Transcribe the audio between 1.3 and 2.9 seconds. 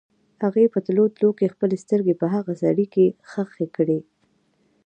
کې خپلې سترګې په هغه سړي